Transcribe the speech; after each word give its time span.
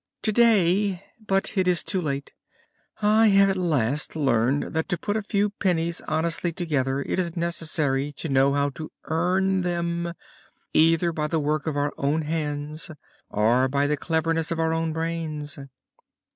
Today 0.23 1.03
but 1.27 1.55
it 1.55 1.67
is 1.67 1.83
too 1.83 2.01
late 2.01 2.33
I 3.03 3.27
have 3.27 3.49
at 3.51 3.55
last 3.55 4.15
learned 4.15 4.73
that 4.73 4.89
to 4.89 4.97
put 4.97 5.15
a 5.15 5.21
few 5.21 5.51
pennies 5.51 6.01
honestly 6.07 6.51
together 6.51 7.01
it 7.03 7.19
is 7.19 7.37
necessary 7.37 8.11
to 8.13 8.27
know 8.27 8.53
how 8.53 8.71
to 8.71 8.91
earn 9.03 9.61
them, 9.61 10.13
either 10.73 11.11
by 11.11 11.27
the 11.27 11.39
work 11.39 11.67
of 11.67 11.77
our 11.77 11.93
own 11.99 12.23
hands 12.23 12.89
or 13.29 13.67
by 13.67 13.85
the 13.85 13.95
cleverness 13.95 14.49
of 14.49 14.59
our 14.59 14.73
own 14.73 14.91
brains." 14.91 15.59